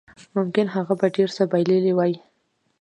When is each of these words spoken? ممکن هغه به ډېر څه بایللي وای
ممکن 0.35 0.65
هغه 0.75 0.93
به 0.99 1.07
ډېر 1.15 1.29
څه 1.35 1.43
بایللي 1.51 1.93
وای 1.95 2.13